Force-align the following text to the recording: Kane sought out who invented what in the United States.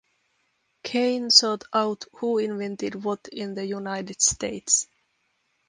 Kane 0.81 1.29
sought 1.29 1.65
out 1.71 2.05
who 2.13 2.39
invented 2.39 2.95
what 2.95 3.27
in 3.31 3.53
the 3.53 3.63
United 3.63 4.19
States. 4.19 4.87